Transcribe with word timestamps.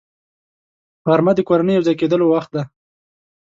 غرمه 1.05 1.31
د 1.35 1.39
کورنۍ 1.47 1.73
یو 1.75 1.85
ځای 1.87 1.95
کېدلو 2.01 2.25
وخت 2.33 2.49
دی 2.55 2.63